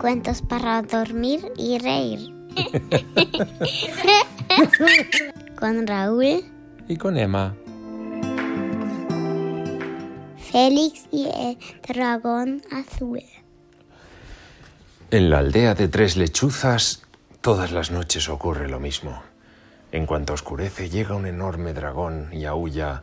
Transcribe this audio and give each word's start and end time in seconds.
Cuentos 0.00 0.42
para 0.42 0.80
dormir 0.82 1.40
y 1.56 1.78
reír. 1.78 2.32
con 5.58 5.86
Raúl. 5.86 6.44
Y 6.86 6.96
con 6.96 7.18
Emma. 7.18 7.54
Félix 10.38 11.06
y 11.10 11.26
el 11.26 11.58
dragón 11.86 12.62
azul. 12.70 13.22
En 15.10 15.30
la 15.30 15.38
aldea 15.38 15.74
de 15.74 15.88
Tres 15.88 16.16
Lechuzas, 16.16 17.02
todas 17.40 17.72
las 17.72 17.90
noches 17.90 18.28
ocurre 18.28 18.68
lo 18.68 18.78
mismo. 18.78 19.22
En 19.90 20.06
cuanto 20.06 20.32
oscurece, 20.32 20.90
llega 20.90 21.16
un 21.16 21.26
enorme 21.26 21.74
dragón 21.74 22.28
y 22.32 22.44
aúlla. 22.44 23.02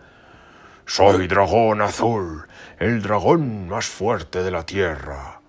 Soy 0.86 1.28
dragón 1.28 1.82
azul, 1.82 2.48
el 2.80 3.02
dragón 3.02 3.68
más 3.68 3.86
fuerte 3.86 4.44
de 4.44 4.52
la 4.52 4.66
tierra. 4.66 5.42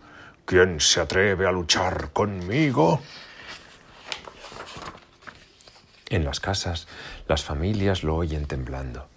¿Quién 0.47 0.79
se 0.81 1.01
atreve 1.01 1.45
a 1.45 1.51
luchar 1.51 2.13
conmigo? 2.13 3.01
En 6.09 6.25
las 6.25 6.39
casas, 6.39 6.87
las 7.27 7.43
familias 7.43 8.05
lo 8.05 8.15
oyen 8.15 8.47
temblando. 8.47 9.09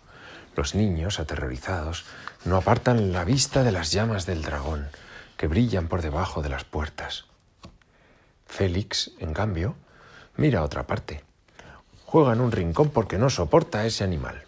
Los 0.55 0.73
niños, 0.73 1.19
aterrorizados, 1.19 2.05
no 2.45 2.57
apartan 2.57 3.13
la 3.13 3.25
vista 3.25 3.61
de 3.61 3.71
las 3.71 3.91
llamas 3.91 4.25
del 4.25 4.41
dragón, 4.41 4.89
que 5.38 5.45
brillan 5.45 5.88
por 5.88 6.02
debajo 6.02 6.41
de 6.41 6.49
las 6.49 6.63
puertas. 6.63 7.25
Félix, 8.47 9.11
en 9.19 9.35
cambio, 9.35 9.75
mira 10.35 10.61
a 10.61 10.63
otra 10.63 10.88
parte. 10.88 11.23
Juega 12.05 12.33
en 12.33 12.41
un 12.41 12.52
rincón 12.52 12.89
porque 12.89 13.19
no 13.19 13.30
soporta 13.30 13.81
a 13.81 13.85
ese 13.85 14.03
animal. 14.03 14.45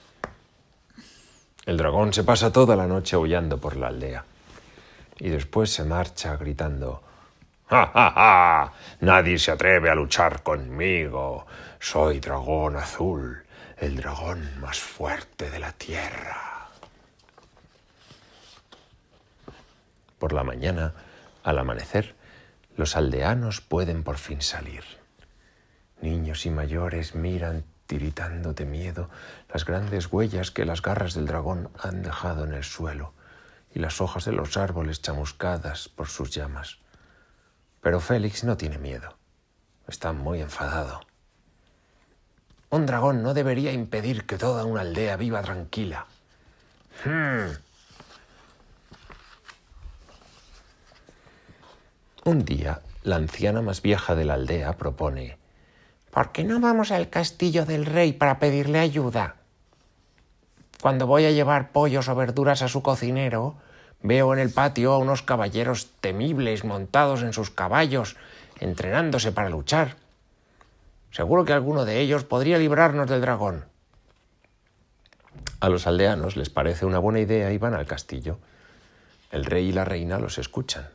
El 1.68 1.77
dragón 1.77 2.12
se 2.12 2.23
pasa 2.23 2.52
toda 2.52 2.76
la 2.76 2.88
noche 2.88 3.16
aullando 3.16 3.59
por 3.59 3.77
la 3.77 3.90
aldea 3.90 4.26
y 5.21 5.30
después 5.30 5.71
se 5.71 5.84
marcha 5.84 6.35
gritando 6.35 7.03
¡Ja, 7.70 7.85
ja, 7.93 8.12
ja! 8.12 8.73
Nadie 9.01 9.37
se 9.37 9.51
atreve 9.51 9.90
a 9.90 9.96
luchar 9.96 10.41
conmigo. 10.41 11.46
Soy 11.79 12.20
dragón 12.20 12.76
azul, 12.76 13.46
el 13.77 13.96
dragón 13.96 14.59
más 14.59 14.79
fuerte 14.79 15.51
de 15.51 15.59
la 15.59 15.71
tierra. 15.73 16.70
Por 20.18 20.34
la 20.34 20.43
mañana, 20.43 20.93
al 21.43 21.59
amanecer, 21.59 22.15
los 22.76 22.96
aldeanos 22.96 23.62
pueden 23.62 24.03
por 24.03 24.18
fin 24.18 24.41
salir. 24.41 24.84
Niños 26.01 26.48
y 26.48 26.49
mayores 26.49 27.13
miran 27.13 27.63
tiritando 27.85 28.53
de 28.53 28.65
miedo 28.65 29.09
las 29.53 29.65
grandes 29.65 30.12
huellas 30.12 30.49
que 30.49 30.65
las 30.65 30.81
garras 30.81 31.13
del 31.13 31.27
dragón 31.27 31.70
han 31.79 32.01
dejado 32.01 32.43
en 32.43 32.53
el 32.53 32.63
suelo 32.63 33.13
y 33.74 33.80
las 33.80 34.02
hojas 34.02 34.26
de 34.26 34.32
los 34.32 34.58
árboles 34.58 35.02
chamuscadas 35.02 35.90
por 35.90 36.08
sus 36.08 36.32
llamas. 36.32 36.80
Pero 37.82 38.00
Félix 38.00 38.44
no 38.44 38.58
tiene 38.58 38.77
miedo. 38.77 39.18
Está 39.88 40.14
muy 40.14 40.41
enfadado. 40.41 41.02
Un 42.70 42.86
dragón 42.86 43.24
no 43.24 43.34
debería 43.34 43.72
impedir 43.72 44.26
que 44.26 44.38
toda 44.38 44.66
una 44.66 44.82
aldea 44.82 45.18
viva 45.18 45.42
tranquila. 45.42 46.05
Hmm. 47.04 47.52
Un 52.24 52.46
día, 52.46 52.82
la 53.04 53.16
anciana 53.16 53.62
más 53.62 53.82
vieja 53.82 54.16
de 54.16 54.26
la 54.26 54.36
aldea 54.36 54.77
propone 54.77 55.42
¿Por 56.12 56.34
qué 56.34 56.44
no 56.44 56.60
vamos 56.60 56.92
al 56.92 57.10
castillo 57.10 57.66
del 57.66 57.86
rey 57.86 58.12
para 58.12 58.38
pedirle 58.38 58.80
ayuda? 58.80 59.40
Cuando 60.82 61.05
voy 61.05 61.26
a 61.26 61.32
llevar 61.32 61.71
pollos 61.71 62.10
o 62.10 62.15
verduras 62.15 62.63
a 62.63 62.68
su 62.68 62.82
cocinero, 62.82 63.55
veo 64.01 64.34
en 64.34 64.40
el 64.40 64.50
patio 64.50 64.94
a 64.94 64.97
unos 64.97 65.22
caballeros 65.22 65.91
temibles 66.01 66.63
montados 66.63 67.22
en 67.22 67.34
sus 67.34 67.51
caballos, 67.51 68.18
entrenándose 68.59 69.31
para 69.31 69.50
luchar. 69.50 69.97
Seguro 71.12 71.46
que 71.46 71.53
alguno 71.53 71.86
de 71.86 72.00
ellos 72.00 72.24
podría 72.24 72.58
librarnos 72.58 73.08
del 73.08 73.22
dragón. 73.22 73.66
A 75.59 75.69
los 75.69 75.86
aldeanos 75.86 76.36
les 76.36 76.50
parece 76.50 76.88
una 76.88 76.98
buena 76.98 77.19
idea 77.19 77.52
y 77.52 77.59
van 77.59 77.75
al 77.75 77.86
castillo. 77.86 78.40
El 79.30 79.46
rey 79.46 79.69
y 79.69 79.74
la 79.74 79.86
reina 79.86 80.18
los 80.18 80.40
escuchan. 80.40 80.90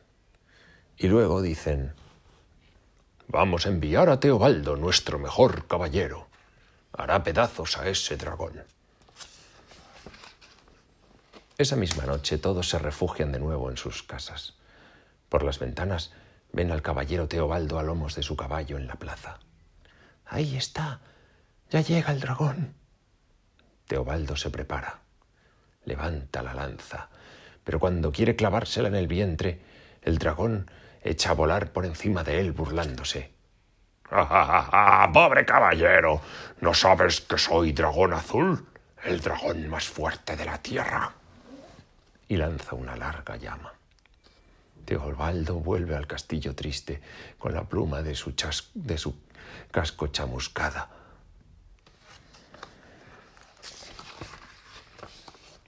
Y 0.96 1.06
luego 1.06 1.42
dicen, 1.42 1.92
Vamos 3.28 3.66
a 3.66 3.68
enviar 3.68 4.08
a 4.08 4.18
Teobaldo, 4.18 4.74
nuestro 4.74 5.20
mejor 5.20 5.68
caballero. 5.68 6.26
Hará 6.92 7.22
pedazos 7.22 7.78
a 7.78 7.88
ese 7.88 8.16
dragón. 8.16 8.64
Esa 11.58 11.76
misma 11.76 12.04
noche 12.04 12.36
todos 12.36 12.68
se 12.68 12.78
refugian 12.78 13.32
de 13.32 13.38
nuevo 13.38 13.70
en 13.70 13.78
sus 13.78 14.02
casas. 14.02 14.58
Por 15.30 15.42
las 15.42 15.58
ventanas 15.58 16.12
ven 16.52 16.70
al 16.70 16.82
caballero 16.82 17.28
Teobaldo 17.28 17.78
a 17.78 17.82
lomos 17.82 18.14
de 18.14 18.22
su 18.22 18.36
caballo 18.36 18.76
en 18.76 18.86
la 18.86 18.96
plaza. 18.96 19.38
Ahí 20.26 20.54
está. 20.54 21.00
Ya 21.70 21.80
llega 21.80 22.12
el 22.12 22.20
dragón. 22.20 22.74
Teobaldo 23.86 24.36
se 24.36 24.50
prepara. 24.50 25.00
Levanta 25.86 26.42
la 26.42 26.52
lanza, 26.52 27.08
pero 27.64 27.80
cuando 27.80 28.12
quiere 28.12 28.36
clavársela 28.36 28.88
en 28.88 28.94
el 28.96 29.06
vientre, 29.06 29.62
el 30.02 30.18
dragón 30.18 30.70
echa 31.02 31.30
a 31.30 31.34
volar 31.34 31.72
por 31.72 31.86
encima 31.86 32.22
de 32.22 32.38
él 32.38 32.52
burlándose. 32.52 33.32
¡Ah, 34.10 34.28
ah, 34.30 34.68
ah, 35.04 35.10
pobre 35.12 35.46
caballero! 35.46 36.20
¿No 36.60 36.74
sabes 36.74 37.22
que 37.22 37.38
soy 37.38 37.72
dragón 37.72 38.12
azul? 38.12 38.68
El 39.04 39.20
dragón 39.20 39.68
más 39.68 39.86
fuerte 39.86 40.36
de 40.36 40.44
la 40.44 40.58
tierra 40.58 41.14
y 42.28 42.36
lanza 42.36 42.74
una 42.74 42.96
larga 42.96 43.36
llama. 43.36 43.72
Teobaldo 44.84 45.54
vuelve 45.54 45.96
al 45.96 46.06
castillo 46.06 46.54
triste 46.54 47.00
con 47.38 47.52
la 47.54 47.64
pluma 47.64 48.02
de 48.02 48.14
su, 48.14 48.34
de 48.74 48.98
su 48.98 49.14
casco 49.70 50.06
chamuscada. 50.08 50.90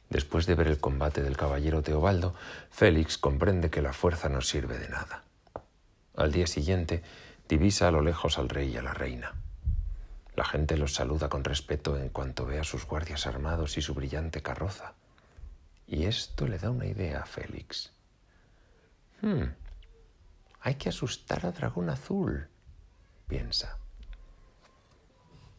Después 0.08 0.46
de 0.46 0.54
ver 0.54 0.68
el 0.68 0.80
combate 0.80 1.22
del 1.22 1.36
caballero 1.36 1.82
Teobaldo, 1.82 2.34
Félix 2.70 3.18
comprende 3.18 3.70
que 3.70 3.82
la 3.82 3.92
fuerza 3.92 4.28
no 4.28 4.40
sirve 4.40 4.78
de 4.78 4.88
nada. 4.88 5.24
Al 6.16 6.32
día 6.32 6.46
siguiente, 6.46 7.02
divisa 7.48 7.88
a 7.88 7.90
lo 7.90 8.02
lejos 8.02 8.38
al 8.38 8.48
rey 8.48 8.70
y 8.70 8.76
a 8.76 8.82
la 8.82 8.94
reina. 8.94 9.34
La 10.34 10.44
gente 10.44 10.76
los 10.76 10.94
saluda 10.94 11.28
con 11.28 11.44
respeto 11.44 11.96
en 11.96 12.08
cuanto 12.08 12.46
ve 12.46 12.60
a 12.60 12.64
sus 12.64 12.86
guardias 12.86 13.26
armados 13.26 13.76
y 13.76 13.82
su 13.82 13.94
brillante 13.94 14.40
carroza. 14.40 14.94
Y 15.88 16.04
esto 16.04 16.46
le 16.46 16.58
da 16.58 16.70
una 16.70 16.84
idea 16.84 17.22
a 17.22 17.24
Félix. 17.26 17.92
Hmm, 19.22 19.44
hay 20.60 20.74
que 20.74 20.90
asustar 20.90 21.46
a 21.46 21.52
Dragón 21.52 21.88
Azul, 21.88 22.46
piensa. 23.26 23.78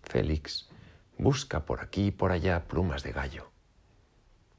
Félix 0.04 0.70
busca 1.18 1.66
por 1.66 1.82
aquí 1.82 2.08
y 2.08 2.12
por 2.12 2.32
allá 2.32 2.68
plumas 2.68 3.02
de 3.02 3.12
gallo. 3.12 3.52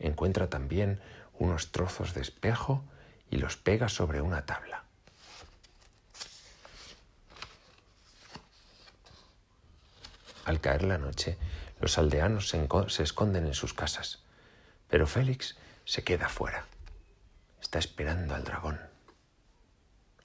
Encuentra 0.00 0.50
también 0.50 1.00
unos 1.38 1.70
trozos 1.70 2.14
de 2.14 2.22
espejo 2.22 2.82
y 3.30 3.36
los 3.36 3.56
pega 3.56 3.88
sobre 3.88 4.20
una 4.20 4.44
tabla. 4.46 4.84
Al 10.44 10.60
caer 10.60 10.82
la 10.82 10.98
noche, 10.98 11.38
los 11.80 11.96
aldeanos 11.96 12.48
se, 12.48 13.02
esconden 13.04 13.46
en 13.46 13.54
sus 13.54 13.72
casas 13.72 14.24
pero 14.90 15.06
Félix 15.06 15.56
se 15.84 16.04
queda 16.04 16.28
fuera. 16.28 16.64
Está 17.60 17.78
esperando 17.78 18.34
al 18.34 18.44
dragón. 18.44 18.78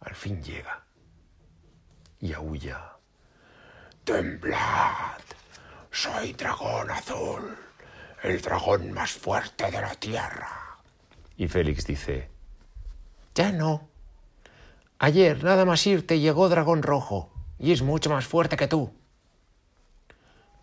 Al 0.01 0.15
fin 0.15 0.43
llega 0.43 0.83
y 2.19 2.33
aúlla. 2.33 2.97
Temblad. 4.03 5.21
Soy 5.91 6.33
dragón 6.33 6.91
azul, 6.91 7.55
el 8.23 8.41
dragón 8.41 8.91
más 8.91 9.11
fuerte 9.11 9.71
de 9.71 9.81
la 9.81 9.95
tierra. 9.95 10.77
Y 11.37 11.47
Félix 11.47 11.85
dice, 11.85 12.29
Ya 13.33 13.51
no. 13.51 13.87
Ayer, 14.99 15.43
nada 15.43 15.65
más 15.65 15.85
irte, 15.87 16.19
llegó 16.19 16.49
dragón 16.49 16.83
rojo, 16.83 17.31
y 17.59 17.71
es 17.71 17.81
mucho 17.81 18.09
más 18.09 18.25
fuerte 18.25 18.57
que 18.57 18.67
tú. 18.67 18.93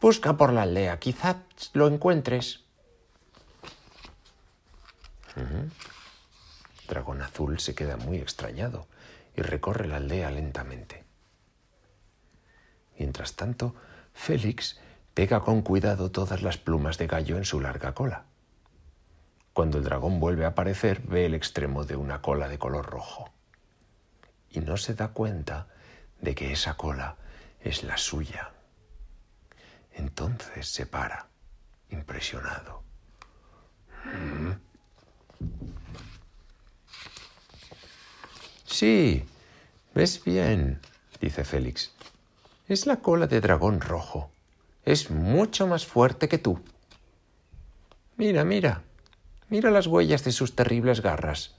Busca 0.00 0.36
por 0.36 0.52
la 0.52 0.62
aldea, 0.62 0.98
quizás 0.98 1.36
lo 1.72 1.86
encuentres. 1.86 2.61
Dragón 6.88 7.22
Azul 7.22 7.58
se 7.60 7.74
queda 7.74 7.96
muy 7.96 8.18
extrañado 8.18 8.86
y 9.36 9.42
recorre 9.42 9.86
la 9.86 9.96
aldea 9.96 10.30
lentamente. 10.30 11.04
Mientras 12.98 13.34
tanto, 13.34 13.74
Félix 14.12 14.78
pega 15.14 15.40
con 15.40 15.62
cuidado 15.62 16.10
todas 16.10 16.42
las 16.42 16.58
plumas 16.58 16.98
de 16.98 17.06
gallo 17.06 17.36
en 17.36 17.44
su 17.44 17.60
larga 17.60 17.94
cola. 17.94 18.24
Cuando 19.52 19.78
el 19.78 19.84
dragón 19.84 20.20
vuelve 20.20 20.44
a 20.44 20.48
aparecer, 20.48 21.02
ve 21.02 21.26
el 21.26 21.34
extremo 21.34 21.84
de 21.84 21.96
una 21.96 22.22
cola 22.22 22.48
de 22.48 22.58
color 22.58 22.86
rojo. 22.86 23.32
Y 24.50 24.60
no 24.60 24.76
se 24.76 24.94
da 24.94 25.08
cuenta 25.08 25.68
de 26.20 26.34
que 26.34 26.52
esa 26.52 26.76
cola 26.76 27.16
es 27.60 27.84
la 27.84 27.98
suya. 27.98 28.52
Entonces 29.92 30.68
se 30.68 30.86
para, 30.86 31.28
impresionado. 31.90 32.82
Sí, 38.64 39.26
¿Ves 39.94 40.24
bien? 40.24 40.80
dice 41.20 41.44
Félix. 41.44 41.92
Es 42.66 42.86
la 42.86 42.96
cola 42.96 43.26
de 43.26 43.42
dragón 43.42 43.80
rojo. 43.80 44.30
Es 44.84 45.10
mucho 45.10 45.66
más 45.66 45.84
fuerte 45.84 46.28
que 46.28 46.38
tú. 46.38 46.60
Mira, 48.16 48.44
mira. 48.44 48.82
Mira 49.50 49.70
las 49.70 49.86
huellas 49.86 50.24
de 50.24 50.32
sus 50.32 50.56
terribles 50.56 51.02
garras. 51.02 51.56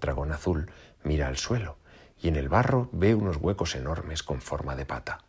Dragón 0.00 0.32
azul 0.32 0.70
mira 1.04 1.28
al 1.28 1.38
suelo 1.38 1.78
y 2.20 2.28
en 2.28 2.36
el 2.36 2.50
barro 2.50 2.90
ve 2.92 3.14
unos 3.14 3.38
huecos 3.38 3.74
enormes 3.74 4.22
con 4.22 4.42
forma 4.42 4.76
de 4.76 4.84
pata. 4.84 5.24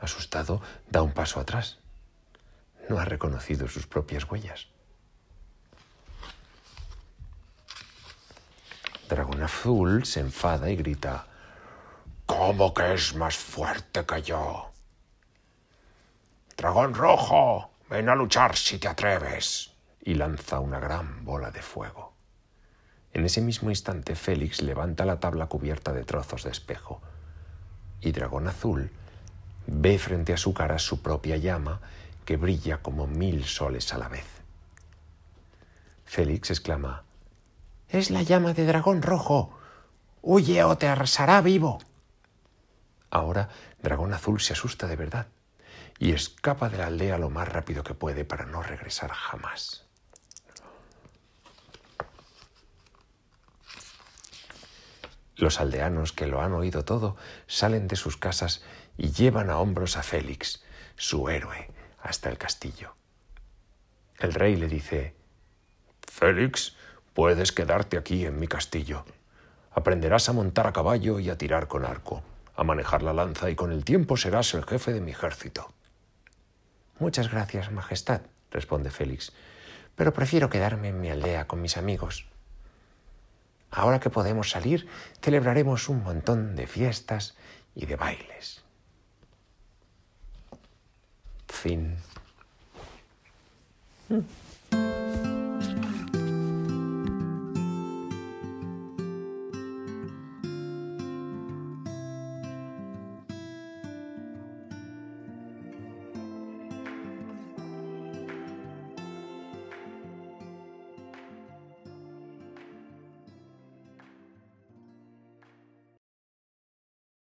Asustado, 0.00 0.60
da 0.90 1.02
un 1.02 1.12
paso 1.12 1.38
atrás. 1.38 1.78
No 2.88 2.98
ha 2.98 3.04
reconocido 3.04 3.68
sus 3.68 3.86
propias 3.86 4.28
huellas. 4.28 4.66
Dragón 9.08 9.42
Azul 9.42 10.04
se 10.04 10.20
enfada 10.20 10.70
y 10.70 10.76
grita, 10.76 11.26
¿Cómo 12.26 12.74
que 12.74 12.94
es 12.94 13.14
más 13.14 13.36
fuerte 13.36 14.04
que 14.04 14.22
yo? 14.22 14.72
Dragón 16.56 16.94
Rojo, 16.94 17.70
ven 17.88 18.08
a 18.08 18.16
luchar 18.16 18.56
si 18.56 18.78
te 18.78 18.88
atreves. 18.88 19.72
Y 20.02 20.14
lanza 20.14 20.58
una 20.58 20.80
gran 20.80 21.24
bola 21.24 21.50
de 21.50 21.62
fuego. 21.62 22.14
En 23.12 23.24
ese 23.24 23.40
mismo 23.40 23.70
instante 23.70 24.14
Félix 24.14 24.60
levanta 24.60 25.04
la 25.04 25.20
tabla 25.20 25.46
cubierta 25.46 25.92
de 25.92 26.04
trozos 26.04 26.42
de 26.44 26.50
espejo 26.50 27.00
y 28.00 28.12
Dragón 28.12 28.46
Azul 28.46 28.90
ve 29.66 29.98
frente 29.98 30.32
a 30.32 30.36
su 30.36 30.52
cara 30.52 30.78
su 30.78 31.00
propia 31.00 31.36
llama 31.36 31.80
que 32.24 32.36
brilla 32.36 32.82
como 32.82 33.06
mil 33.06 33.44
soles 33.44 33.92
a 33.94 33.98
la 33.98 34.08
vez. 34.08 34.26
Félix 36.04 36.50
exclama, 36.50 37.05
Es 37.96 38.10
la 38.10 38.20
llama 38.20 38.52
de 38.52 38.66
dragón 38.66 39.00
rojo. 39.00 39.58
Huye 40.20 40.62
o 40.64 40.76
te 40.76 40.86
arrasará 40.86 41.40
vivo. 41.40 41.78
Ahora 43.08 43.48
Dragón 43.80 44.12
Azul 44.12 44.38
se 44.42 44.52
asusta 44.52 44.86
de 44.86 44.96
verdad 44.96 45.28
y 45.98 46.12
escapa 46.12 46.68
de 46.68 46.76
la 46.76 46.88
aldea 46.88 47.16
lo 47.16 47.30
más 47.30 47.48
rápido 47.48 47.82
que 47.84 47.94
puede 47.94 48.26
para 48.26 48.44
no 48.44 48.62
regresar 48.62 49.12
jamás. 49.12 49.86
Los 55.34 55.58
aldeanos 55.58 56.12
que 56.12 56.26
lo 56.26 56.42
han 56.42 56.52
oído 56.52 56.84
todo 56.84 57.16
salen 57.46 57.88
de 57.88 57.96
sus 57.96 58.18
casas 58.18 58.62
y 58.98 59.10
llevan 59.12 59.48
a 59.48 59.56
hombros 59.56 59.96
a 59.96 60.02
Félix, 60.02 60.62
su 60.96 61.30
héroe, 61.30 61.70
hasta 62.02 62.28
el 62.28 62.36
castillo. 62.36 62.94
El 64.18 64.34
rey 64.34 64.56
le 64.56 64.68
dice, 64.68 65.16
Félix, 66.06 66.76
puedes 67.16 67.50
quedarte 67.50 67.96
aquí 67.96 68.26
en 68.26 68.38
mi 68.38 68.46
castillo. 68.46 69.06
Aprenderás 69.72 70.28
a 70.28 70.34
montar 70.34 70.66
a 70.66 70.74
caballo 70.74 71.18
y 71.18 71.30
a 71.30 71.38
tirar 71.38 71.66
con 71.66 71.86
arco, 71.86 72.22
a 72.54 72.62
manejar 72.62 73.02
la 73.02 73.14
lanza 73.14 73.48
y 73.48 73.54
con 73.54 73.72
el 73.72 73.86
tiempo 73.86 74.18
serás 74.18 74.52
el 74.52 74.66
jefe 74.66 74.92
de 74.92 75.00
mi 75.00 75.12
ejército. 75.12 75.72
Muchas 76.98 77.30
gracias, 77.30 77.72
Majestad, 77.72 78.20
responde 78.50 78.90
Félix, 78.90 79.32
pero 79.94 80.12
prefiero 80.12 80.50
quedarme 80.50 80.88
en 80.88 81.00
mi 81.00 81.08
aldea 81.08 81.46
con 81.46 81.62
mis 81.62 81.78
amigos. 81.78 82.26
Ahora 83.70 83.98
que 83.98 84.10
podemos 84.10 84.50
salir, 84.50 84.86
celebraremos 85.22 85.88
un 85.88 86.02
montón 86.02 86.54
de 86.54 86.66
fiestas 86.66 87.34
y 87.74 87.86
de 87.86 87.96
bailes. 87.96 88.62
Fin. 91.48 91.96
Mm. 94.10 94.20